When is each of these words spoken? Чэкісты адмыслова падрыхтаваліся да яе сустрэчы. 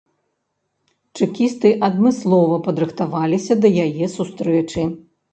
Чэкісты 1.19 1.69
адмыслова 1.87 2.55
падрыхтаваліся 2.67 3.53
да 3.65 3.71
яе 3.85 4.05
сустрэчы. 4.15 4.87